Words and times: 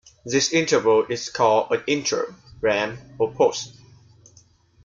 This 0.25 0.51
interval 0.51 1.05
is 1.11 1.29
called 1.29 1.71
an 1.71 1.83
intro, 1.85 2.33
ramp, 2.59 2.99
or 3.19 3.31
post. 3.31 3.75